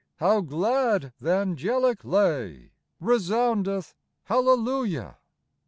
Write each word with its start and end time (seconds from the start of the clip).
How 0.15 0.41
glad 0.41 1.13
th' 1.21 1.27
angelic 1.27 2.03
lay 2.03 2.71
Resoundeth" 2.99 3.93
Hallelujah 4.31 5.17